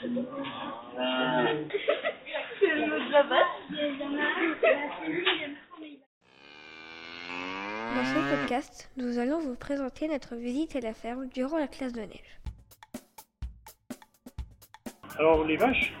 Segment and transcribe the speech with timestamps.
[0.00, 0.22] C'est le
[3.10, 3.46] la.
[7.94, 11.92] Dans ce podcast, nous allons vous présenter notre visite à la ferme durant la classe
[11.92, 12.40] de neige.
[15.18, 15.92] Alors les vaches,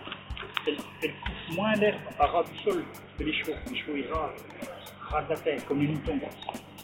[0.66, 2.84] elles, elles coupent moins l'herbe à ras du sol
[3.18, 3.56] que les chevaux.
[3.70, 4.46] Les chevaux ils rasent,
[5.00, 6.20] rasent la terre comme les moutons.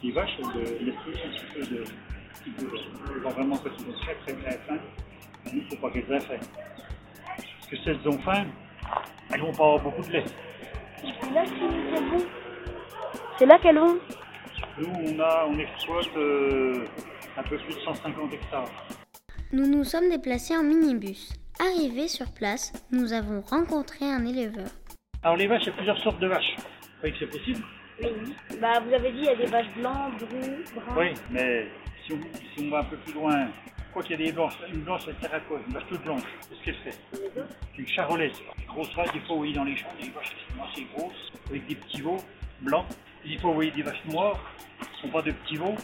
[0.02, 1.84] Les vaches, elles, elles laissent un petit peu de...
[1.84, 3.58] de- Quand vraiment ont
[4.00, 4.78] très très très faim,
[5.52, 6.40] il ne faut pas qu'elles aient
[7.77, 8.46] que ont faim,
[9.32, 10.25] elles vont pas avoir beaucoup de lait.
[10.96, 12.26] C'est là qu'elles vont.
[13.39, 13.98] C'est là qu'elles vont.
[14.79, 16.84] Nous, on, a, on exploite euh,
[17.36, 18.71] un peu plus de 150 hectares.
[19.53, 21.32] Nous nous sommes déplacés en minibus.
[21.61, 24.67] Arrivés sur place, nous avons rencontré un éleveur.
[25.22, 26.56] Alors les vaches, il y a plusieurs sortes de vaches.
[26.56, 27.64] Vous croyez que c'est possible?
[28.03, 28.09] Oui.
[28.61, 30.96] Bah, vous avez dit, il y a des vaches blancs, bruns, bruns.
[30.98, 31.68] Oui, mais
[32.05, 32.19] si on,
[32.56, 33.47] si on va un peu plus loin,
[33.94, 36.64] quoi qu'il y a des blanches, une blanche à quoi Une vache toute blanche, qu'est-ce
[36.64, 36.98] qu'elle fait
[37.78, 40.34] Une charolaise, grosse vache, des fois voyez dans les champs des vaches
[40.69, 42.19] assez grosses, avec des petits veaux
[42.61, 42.87] blancs.
[43.25, 44.41] Des fois vous voyez des vaches noires,
[44.81, 45.77] qui ne sont pas de petits veaux.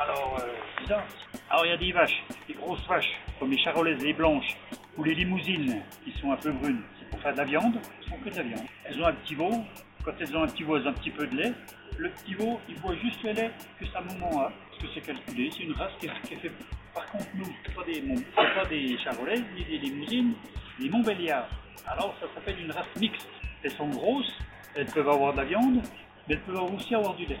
[0.00, 0.46] Alors, euh,
[0.78, 1.04] c'est ça.
[1.50, 4.56] Alors il y a des vaches, des grosses vaches, comme les charolaises, les blanches,
[4.96, 6.82] ou les limousines, qui sont un peu brunes.
[7.00, 8.66] C'est pour faire de la viande, elles font que de la viande.
[8.84, 9.64] Elles ont un petit veau,
[10.04, 11.52] quand elles ont un petit veau, elles ont un petit peu de lait.
[11.96, 15.00] Le petit veau, il boit juste le lait que sa maman a, parce que c'est
[15.00, 16.52] calculé, c'est une race qui est, qui est faite.
[16.98, 18.02] Par contre, nous, c'est pas des,
[18.34, 20.32] pas des charolaises, ni des limousines,
[20.80, 21.48] ni Montbéliards.
[21.86, 23.28] Alors, ça s'appelle une race mixte.
[23.62, 24.36] Elles sont grosses,
[24.74, 25.80] elles peuvent avoir de la viande,
[26.26, 27.38] mais elles peuvent aussi avoir du lait.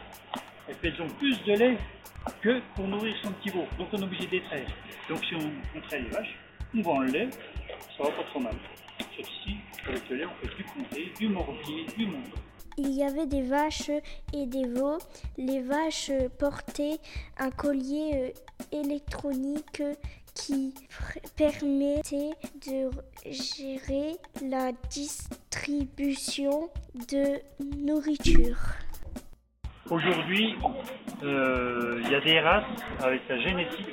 [0.80, 1.76] Elles ont plus de lait
[2.40, 3.66] que pour nourrir son petit veau.
[3.78, 4.68] Donc, on est obligé de les traire.
[5.08, 6.38] Donc, si on, on traite les vaches,
[6.76, 7.28] on vend le lait,
[7.96, 8.54] ça va pas trop mal.
[9.16, 9.56] Sauf ici,
[9.88, 12.40] avec le lait, on fait du comté, du morbier, du monton.
[12.80, 13.90] Il y avait des vaches
[14.32, 14.98] et des veaux.
[15.36, 16.98] Les vaches portaient
[17.36, 18.32] un collier
[18.72, 19.82] euh, électronique
[20.32, 20.72] qui
[21.36, 22.30] permettait
[22.68, 22.88] de
[23.26, 26.70] gérer la distribution
[27.10, 27.40] de
[27.84, 28.56] nourriture.
[29.90, 30.54] Aujourd'hui,
[31.24, 32.64] euh, il y a des races
[33.02, 33.92] avec la génétique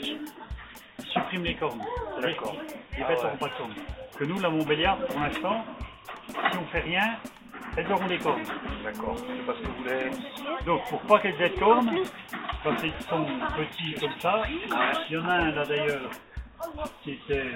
[0.99, 1.81] qui suppriment les cornes.
[2.21, 2.55] D'accord.
[2.95, 3.75] Les bêtes n'auront pas de cornes.
[4.15, 5.65] Que nous, la Montbéliard, pour l'instant,
[6.27, 7.17] si on fait rien,
[7.77, 8.41] elles auront des cornes.
[8.83, 9.15] D'accord.
[9.17, 10.09] C'est parce que vous voulez.
[10.65, 11.91] Donc, pour pas qu'elles aient de cornes,
[12.63, 13.25] quand ils sont
[13.57, 16.09] petits comme ça, il y en a un là d'ailleurs,
[17.03, 17.51] c'était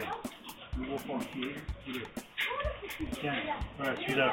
[0.78, 2.00] nouveau est-
[3.19, 3.34] Tiens,
[3.78, 4.31] voilà celui-là.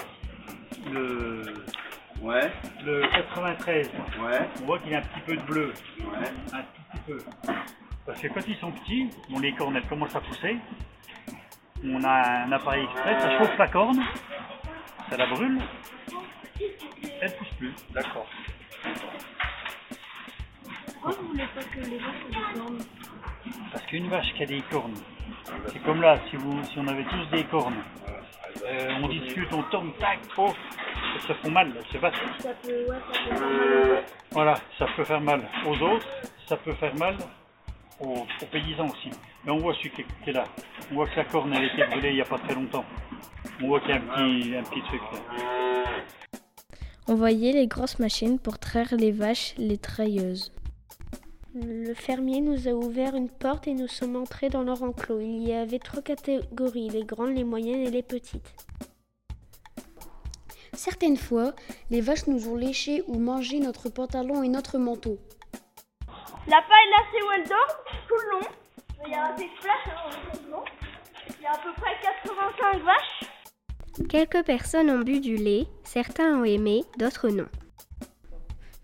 [0.93, 1.43] Le,
[2.23, 2.51] Ouais,
[2.85, 3.91] le 93.
[4.23, 6.29] ouais, On voit qu'il y a un petit peu de bleu, ouais.
[6.55, 7.19] un tout petit peu.
[8.07, 10.57] Parce que quand ils sont petits, bon, les cornes elles commencent à pousser.
[11.85, 14.03] On a un appareil exprès, ça chauffe la corne,
[15.11, 15.61] ça la brûle,
[17.21, 17.75] elle pousse plus.
[17.93, 18.27] D'accord.
[20.87, 22.79] Pourquoi vous voulez pas que les vaches aient des cornes
[23.73, 24.95] Parce qu'une vache qui a des cornes,
[25.69, 27.83] c'est comme là, si, vous, si on avait tous des cornes,
[28.65, 32.15] euh, on discute, on tombe, tac, elles se font mal, elles se battent.
[32.41, 34.05] Ça peut, ouais, ça peut faire mal.
[34.33, 36.07] Voilà, ça peut faire mal aux autres,
[36.47, 37.17] ça peut faire mal
[38.01, 39.11] aux, aux paysans aussi.
[39.45, 40.45] Mais on voit celui qui est, qui est là.
[40.91, 42.85] On voit que la corne elle a été brûlée il n'y a pas très longtemps.
[43.63, 45.85] On voit qu'il y a un petit, un petit truc là.
[47.09, 50.53] On voyait les grosses machines pour traire les vaches, les trailleuses.
[51.55, 55.21] Le fermier nous a ouvert une porte et nous sommes entrés dans leur enclos.
[55.21, 58.53] Il y avait trois catégories, les grandes, les moyennes et les petites.
[60.75, 61.55] Certaines fois,
[61.91, 65.19] les vaches nous ont léché ou mangé notre pantalon et notre manteau.
[66.47, 67.85] La paille là, c'est où elle dort?
[68.07, 68.47] Tout le long.
[69.07, 70.65] Il y a des flashs hein, tout le long.
[71.29, 73.16] Il y a à peu près 85 vaches.
[74.05, 77.47] Quelques personnes ont bu du lait, certains ont aimé, d'autres non.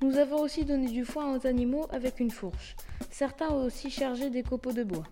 [0.00, 2.74] Nous avons aussi donné du foin aux animaux avec une fourche.
[3.10, 5.04] Certains ont aussi chargé des copeaux de bois.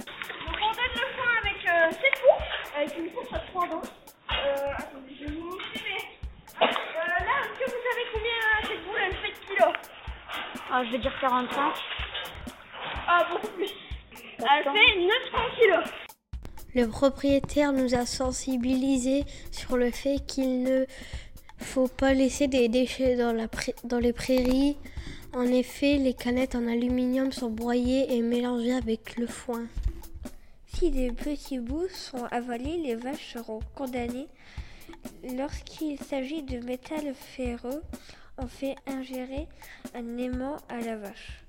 [0.00, 3.82] Donc on donne le foin avec euh, cette fourche, avec une fourche à trois dents.
[4.32, 6.66] Euh, attendez, je vais vous montrer, mais...
[6.66, 9.74] Euh, là, est-ce que vous savez combien cette boule elle fait de kilos?
[10.70, 11.74] Ah, je vais dire 45.
[13.06, 13.70] Ah, beaucoup plus.
[14.38, 16.01] Elle fait 900 kilos.
[16.74, 20.86] Le propriétaire nous a sensibilisés sur le fait qu'il ne
[21.58, 24.78] faut pas laisser des déchets dans, les prairies.
[25.34, 29.66] En effet, les canettes en aluminium sont broyées et mélangées avec le foin.
[30.66, 34.28] Si des petits bouts sont avalés, les vaches seront condamnées.
[35.36, 37.82] Lorsqu'il s'agit de métal ferreux,
[38.38, 39.46] on fait ingérer
[39.94, 41.41] un aimant à la vache.